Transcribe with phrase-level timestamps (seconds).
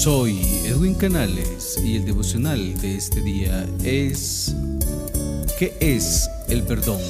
[0.00, 4.56] Soy Edwin Canales y el devocional de este día es
[5.58, 7.02] ¿Qué es el perdón?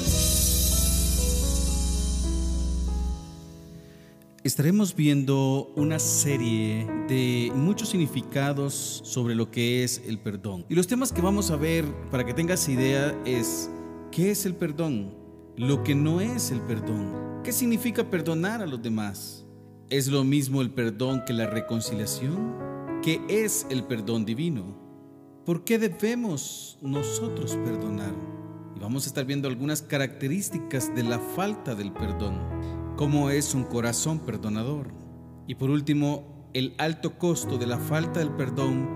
[4.43, 10.65] Estaremos viendo una serie de muchos significados sobre lo que es el perdón.
[10.67, 13.69] Y los temas que vamos a ver, para que tengas idea, es
[14.11, 15.15] ¿qué es el perdón?
[15.55, 17.39] Lo que no es el perdón.
[17.41, 19.45] ¿Qué significa perdonar a los demás?
[19.89, 22.70] ¿Es lo mismo el perdón que la reconciliación?
[23.01, 24.75] ¿Qué es el perdón divino?
[25.45, 28.13] ¿Por qué debemos nosotros perdonar?
[28.75, 33.63] Y vamos a estar viendo algunas características de la falta del perdón cómo es un
[33.63, 34.93] corazón perdonador.
[35.47, 38.87] Y por último, el alto costo de la falta del perdón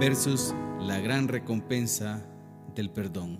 [0.00, 2.26] versus la gran recompensa
[2.74, 3.38] del perdón.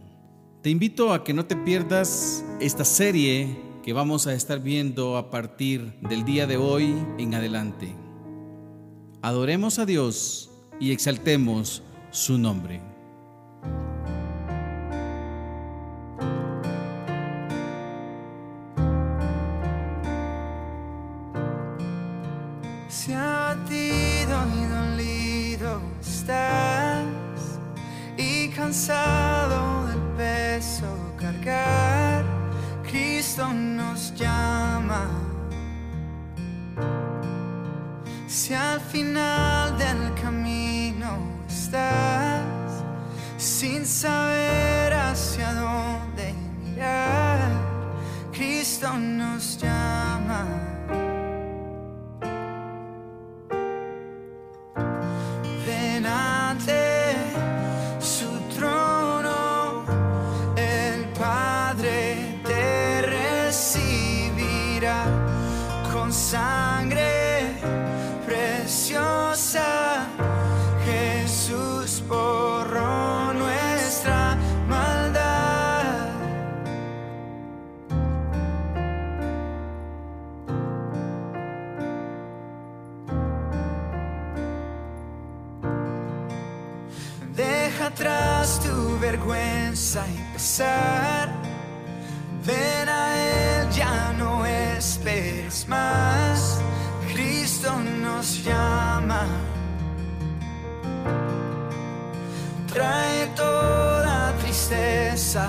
[0.63, 5.31] Te invito a que no te pierdas esta serie que vamos a estar viendo a
[5.31, 8.04] partir del día de hoy en adelante.
[9.25, 12.83] Adoremos a Dios y exaltemos su nombre.
[28.55, 30.87] cansado del peso
[31.17, 31.84] cargar,
[38.95, 42.45] final del camino estás
[43.37, 47.41] sin saber hacia dónde mirar,
[48.33, 50.47] Cristo nos llama.
[87.95, 91.29] Atrás tu vergüenza y pesar.
[92.45, 96.61] Ven a Él, ya no esperes más.
[97.13, 97.71] Cristo
[98.03, 99.27] nos llama.
[102.73, 105.49] Trae toda tristeza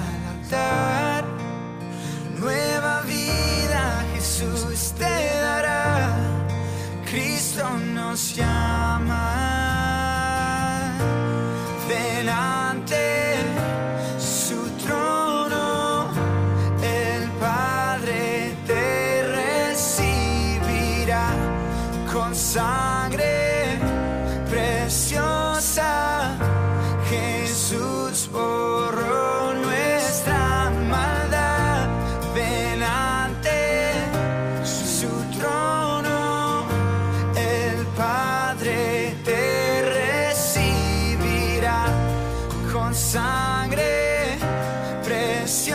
[12.16, 13.15] delante
[45.46, 45.75] cuán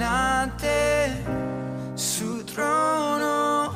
[0.00, 1.10] ante
[1.94, 3.72] su trono,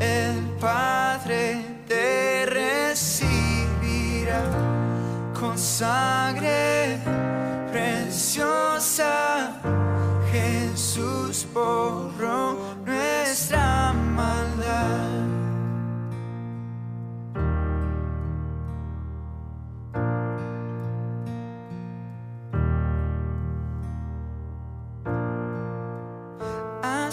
[0.00, 4.40] el Padre te recibirá
[5.38, 6.98] con sangre
[7.70, 9.60] preciosa,
[10.32, 12.03] Jesús por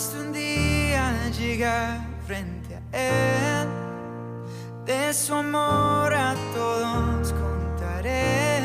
[0.02, 2.82] Un día llegar frente a
[3.62, 3.68] él.
[4.84, 8.64] De su amor a todos contaré.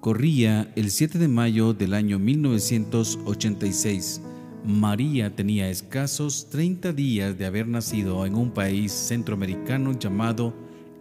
[0.00, 4.20] Corría el 7 de mayo del año 1986
[4.66, 10.54] María tenía escasos 30 días de haber nacido en un país centroamericano llamado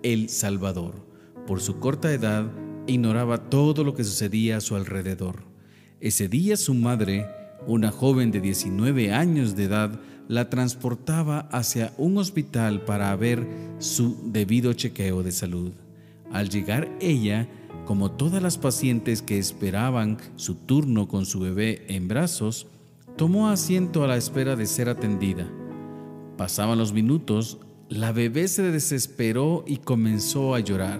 [0.03, 0.93] El Salvador.
[1.47, 2.45] Por su corta edad,
[2.85, 5.37] ignoraba todo lo que sucedía a su alrededor.
[5.99, 7.25] Ese día su madre,
[7.65, 13.47] una joven de 19 años de edad, la transportaba hacia un hospital para ver
[13.79, 15.71] su debido chequeo de salud.
[16.31, 17.49] Al llegar ella,
[17.85, 22.67] como todas las pacientes que esperaban su turno con su bebé en brazos,
[23.15, 25.47] tomó asiento a la espera de ser atendida.
[26.37, 30.99] Pasaban los minutos, la bebé se desesperó y comenzó a llorar.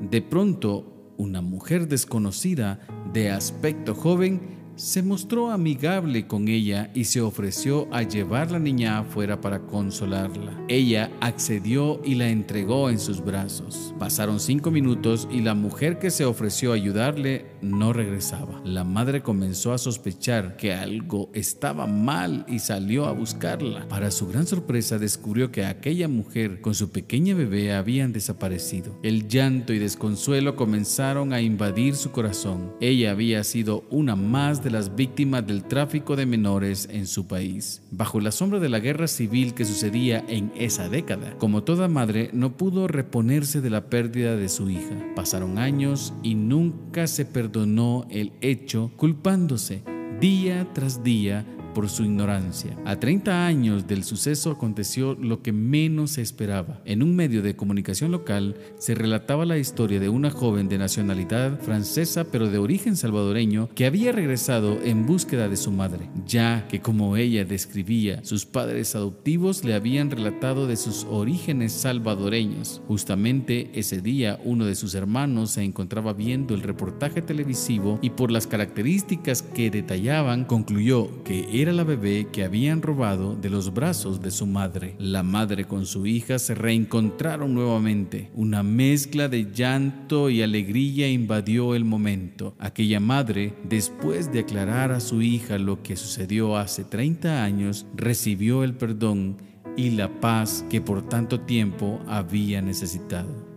[0.00, 2.80] De pronto, una mujer desconocida,
[3.12, 9.00] de aspecto joven, se mostró amigable con ella y se ofreció a llevar la niña
[9.00, 10.56] afuera para consolarla.
[10.68, 13.92] Ella accedió y la entregó en sus brazos.
[13.98, 18.62] Pasaron cinco minutos y la mujer que se ofreció a ayudarle no regresaba.
[18.64, 23.88] La madre comenzó a sospechar que algo estaba mal y salió a buscarla.
[23.88, 28.96] Para su gran sorpresa descubrió que aquella mujer con su pequeña bebé habían desaparecido.
[29.02, 32.74] El llanto y desconsuelo comenzaron a invadir su corazón.
[32.80, 37.82] Ella había sido una más de las víctimas del tráfico de menores en su país.
[37.90, 42.30] Bajo la sombra de la guerra civil que sucedía en esa década, como toda madre,
[42.32, 44.96] no pudo reponerse de la pérdida de su hija.
[45.14, 49.82] Pasaron años y nunca se perdonó el hecho, culpándose
[50.20, 51.46] día tras día
[51.86, 52.74] su ignorancia.
[52.86, 56.80] A 30 años del suceso aconteció lo que menos se esperaba.
[56.86, 61.60] En un medio de comunicación local se relataba la historia de una joven de nacionalidad
[61.60, 66.80] francesa pero de origen salvadoreño que había regresado en búsqueda de su madre, ya que
[66.80, 72.80] como ella describía, sus padres adoptivos le habían relatado de sus orígenes salvadoreños.
[72.88, 78.30] Justamente ese día uno de sus hermanos se encontraba viendo el reportaje televisivo y por
[78.30, 84.20] las características que detallaban concluyó que era la bebé que habían robado de los brazos
[84.20, 84.94] de su madre.
[84.98, 88.30] La madre con su hija se reencontraron nuevamente.
[88.34, 92.54] Una mezcla de llanto y alegría invadió el momento.
[92.58, 98.64] Aquella madre, después de aclarar a su hija lo que sucedió hace 30 años, recibió
[98.64, 99.36] el perdón
[99.76, 103.47] y la paz que por tanto tiempo había necesitado.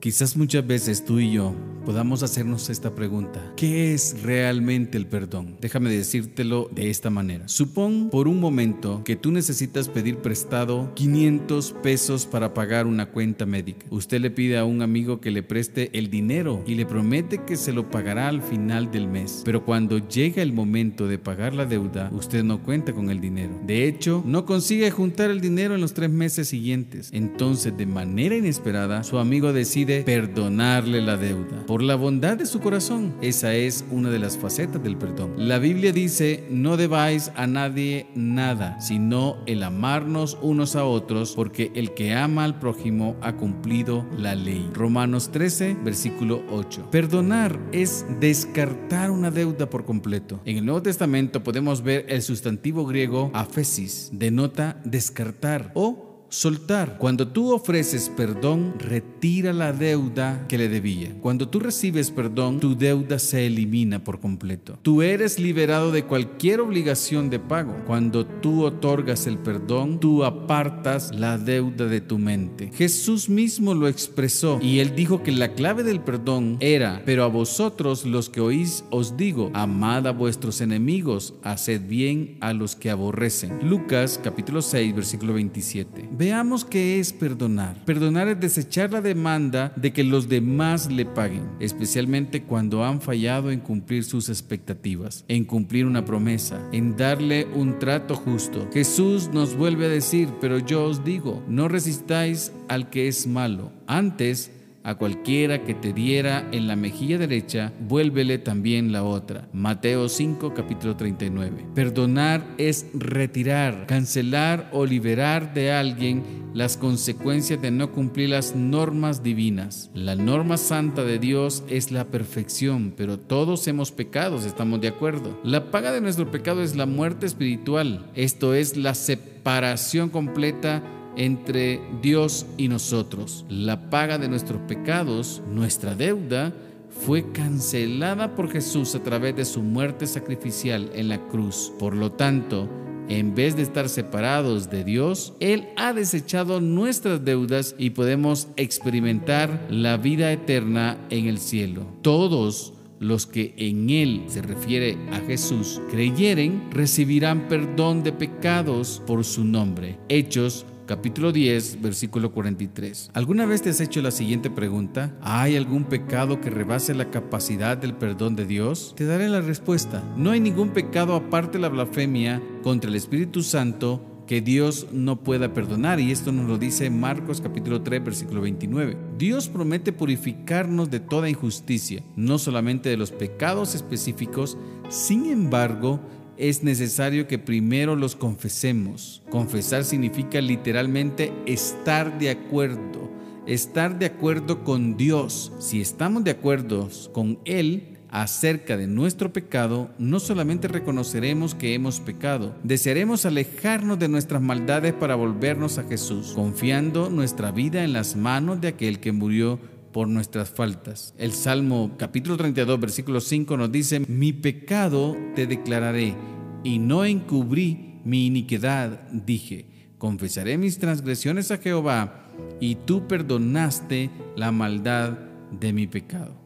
[0.00, 3.40] Quizás muchas veces tú y yo podamos hacernos esta pregunta.
[3.56, 5.56] ¿Qué es realmente el perdón?
[5.60, 7.48] Déjame decírtelo de esta manera.
[7.48, 13.46] Supón por un momento que tú necesitas pedir prestado 500 pesos para pagar una cuenta
[13.46, 13.86] médica.
[13.88, 17.56] Usted le pide a un amigo que le preste el dinero y le promete que
[17.56, 19.42] se lo pagará al final del mes.
[19.44, 23.58] Pero cuando llega el momento de pagar la deuda, usted no cuenta con el dinero.
[23.66, 27.08] De hecho, no consigue juntar el dinero en los tres meses siguientes.
[27.14, 32.60] Entonces, de manera inesperada, su amigo decide perdonarle la deuda por la bondad de su
[32.60, 33.14] corazón.
[33.20, 35.34] Esa es una de las facetas del perdón.
[35.36, 41.72] La Biblia dice, no debáis a nadie nada, sino el amarnos unos a otros, porque
[41.74, 44.70] el que ama al prójimo ha cumplido la ley.
[44.72, 46.88] Romanos 13, versículo 8.
[46.90, 50.40] Perdonar es descartar una deuda por completo.
[50.44, 56.98] En el Nuevo Testamento podemos ver el sustantivo griego aphesis, denota descartar o soltar.
[56.98, 61.14] Cuando tú ofreces perdón, retira la deuda que le debía.
[61.20, 64.78] Cuando tú recibes perdón, tu deuda se elimina por completo.
[64.82, 67.74] Tú eres liberado de cualquier obligación de pago.
[67.86, 72.70] Cuando tú otorgas el perdón, tú apartas la deuda de tu mente.
[72.74, 77.28] Jesús mismo lo expresó y él dijo que la clave del perdón era, pero a
[77.28, 82.90] vosotros los que oís os digo, amad a vuestros enemigos, haced bien a los que
[82.90, 83.58] aborrecen.
[83.68, 86.08] Lucas capítulo 6 versículo 27.
[86.18, 87.76] Veamos qué es perdonar.
[87.84, 93.52] Perdonar es desechar la demanda de que los demás le paguen, especialmente cuando han fallado
[93.52, 98.68] en cumplir sus expectativas, en cumplir una promesa, en darle un trato justo.
[98.72, 103.70] Jesús nos vuelve a decir, pero yo os digo, no resistáis al que es malo.
[103.86, 104.50] Antes,
[104.88, 109.46] a cualquiera que te diera en la mejilla derecha, vuélvele también la otra.
[109.52, 111.66] Mateo 5, capítulo 39.
[111.74, 119.22] Perdonar es retirar, cancelar o liberar de alguien las consecuencias de no cumplir las normas
[119.22, 119.90] divinas.
[119.92, 125.38] La norma santa de Dios es la perfección, pero todos hemos pecado, estamos de acuerdo.
[125.44, 130.82] La paga de nuestro pecado es la muerte espiritual, esto es la separación completa
[131.18, 133.44] entre Dios y nosotros.
[133.50, 136.54] La paga de nuestros pecados, nuestra deuda,
[136.88, 141.72] fue cancelada por Jesús a través de su muerte sacrificial en la cruz.
[141.78, 142.68] Por lo tanto,
[143.08, 149.66] en vez de estar separados de Dios, Él ha desechado nuestras deudas y podemos experimentar
[149.70, 151.86] la vida eterna en el cielo.
[152.02, 159.24] Todos los que en Él se refiere a Jesús creyeren, recibirán perdón de pecados por
[159.24, 159.98] su nombre.
[160.08, 163.10] Hechos capítulo 10, versículo 43.
[163.12, 165.14] ¿Alguna vez te has hecho la siguiente pregunta?
[165.20, 168.94] ¿Hay algún pecado que rebase la capacidad del perdón de Dios?
[168.96, 170.02] Te daré la respuesta.
[170.16, 175.22] No hay ningún pecado aparte de la blasfemia contra el Espíritu Santo que Dios no
[175.22, 178.96] pueda perdonar y esto nos lo dice Marcos capítulo 3 versículo 29.
[179.18, 184.56] Dios promete purificarnos de toda injusticia, no solamente de los pecados específicos,
[184.88, 186.00] sin embargo,
[186.38, 189.22] es necesario que primero los confesemos.
[189.30, 193.10] Confesar significa literalmente estar de acuerdo,
[193.46, 195.52] estar de acuerdo con Dios.
[195.58, 202.00] Si estamos de acuerdo con Él, acerca de nuestro pecado, no solamente reconoceremos que hemos
[202.00, 208.16] pecado, desearemos alejarnos de nuestras maldades para volvernos a Jesús, confiando nuestra vida en las
[208.16, 209.58] manos de aquel que murió
[209.98, 211.12] por nuestras faltas.
[211.18, 216.14] El Salmo capítulo 32 versículo 5 nos dice, mi pecado te declararé
[216.62, 219.66] y no encubrí mi iniquidad, dije,
[219.98, 225.18] confesaré mis transgresiones a Jehová y tú perdonaste la maldad
[225.50, 226.40] de mi pecado.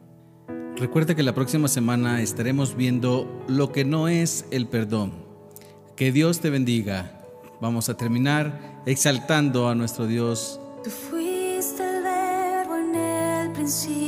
[0.75, 5.13] Recuerda que la próxima semana estaremos viendo lo que no es el perdón.
[5.95, 7.21] Que Dios te bendiga.
[7.61, 10.59] Vamos a terminar exaltando a nuestro Dios
[13.63, 14.02] can see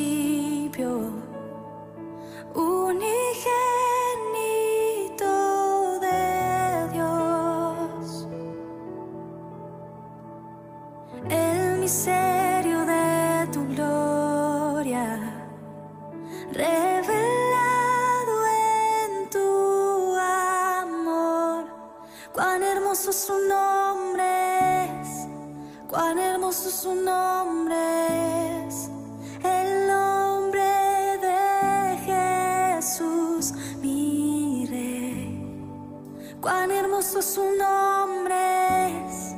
[37.06, 39.36] su nombre es,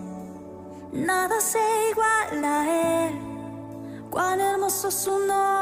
[0.93, 1.59] nada se
[1.91, 3.19] iguala a él.
[4.09, 5.56] Cuán hermoso su nombre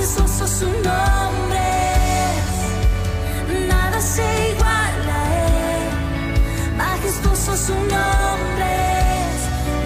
[0.00, 1.10] majestuoso su nombre.
[7.60, 8.74] su nombre,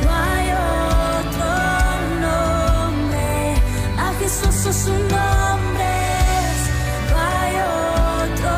[0.04, 1.50] no hay otro
[2.20, 3.26] nombre.
[3.98, 4.54] A Jesús
[4.84, 5.94] su nombre,
[7.10, 7.54] no hay
[8.30, 8.54] otro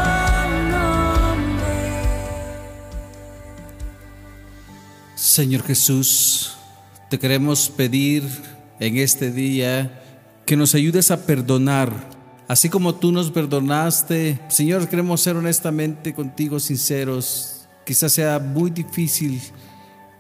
[0.71, 1.77] nombre.
[5.15, 6.57] Señor Jesús,
[7.09, 8.23] te queremos pedir
[8.79, 10.06] en este día
[10.47, 11.93] que nos ayudes a perdonar.
[12.49, 19.41] Así como tú nos perdonaste, Señor, queremos ser honestamente contigo, sinceros, Quizás sea muy difícil,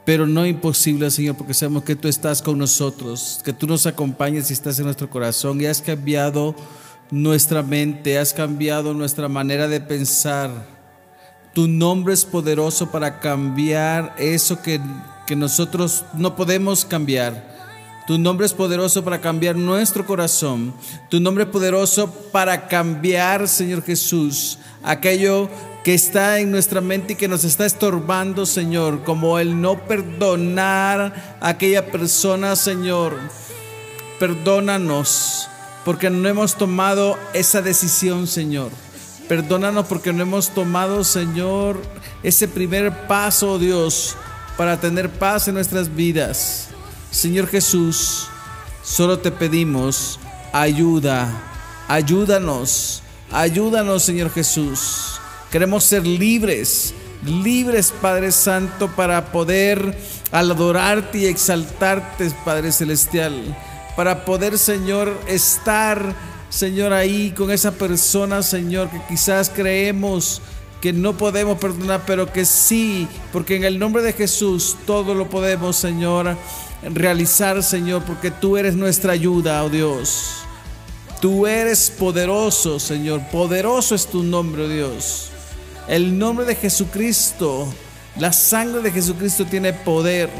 [0.04, 4.50] pero no imposible, Señor, porque sabemos que tú estás con nosotros, que tú nos acompañas
[4.50, 6.54] y estás en nuestro corazón y has cambiado
[7.11, 10.49] nuestra mente, has cambiado nuestra manera de pensar.
[11.54, 14.80] Tu nombre es poderoso para cambiar eso que,
[15.26, 17.55] que nosotros no podemos cambiar.
[18.06, 20.72] Tu nombre es poderoso para cambiar nuestro corazón.
[21.10, 25.48] Tu nombre es poderoso para cambiar, Señor Jesús, aquello
[25.82, 31.38] que está en nuestra mente y que nos está estorbando, Señor, como el no perdonar
[31.40, 33.16] a aquella persona, Señor.
[34.20, 35.48] Perdónanos
[35.84, 38.70] porque no hemos tomado esa decisión, Señor.
[39.28, 41.82] Perdónanos porque no hemos tomado, Señor,
[42.22, 44.16] ese primer paso, Dios,
[44.56, 46.65] para tener paz en nuestras vidas.
[47.10, 48.28] Señor Jesús,
[48.82, 50.18] solo te pedimos
[50.52, 51.28] ayuda,
[51.88, 55.20] ayúdanos Ayúdanos, Señor Jesús.
[55.50, 56.94] Queremos ser libres,
[57.25, 59.98] libres, Padre Santo, para poder
[60.30, 63.56] adorarte y exaltarte, Padre Celestial.
[63.96, 66.14] Para poder, Señor, estar,
[66.50, 70.40] Señor, ahí con esa persona, Señor, que quizás creemos
[70.80, 75.28] que no podemos perdonar, pero que sí, porque en el nombre de Jesús todo lo
[75.28, 76.36] podemos, Señor,
[76.83, 80.37] realizar, Señor, porque tú eres nuestra ayuda, oh Dios.
[81.21, 83.23] Tú eres poderoso, Señor.
[83.30, 85.30] Poderoso es tu nombre, oh Dios.
[85.88, 87.66] El nombre de Jesucristo,
[88.18, 90.30] la sangre de Jesucristo tiene poder.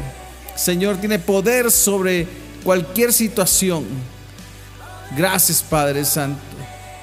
[0.55, 2.27] Señor, tiene poder sobre
[2.63, 3.85] cualquier situación.
[5.15, 6.41] Gracias, Padre Santo.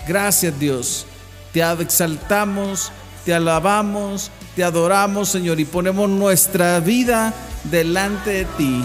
[0.06, 1.06] Gracias, Dios.
[1.52, 2.92] Te exaltamos,
[3.24, 7.32] te alabamos, te adoramos, Señor, y ponemos nuestra vida
[7.64, 8.84] delante de ti.